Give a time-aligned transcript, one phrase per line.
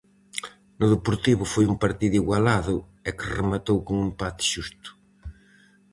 [0.79, 2.75] No deportivo foi un partido igualado
[3.07, 4.89] e que rematou cun empate xusto.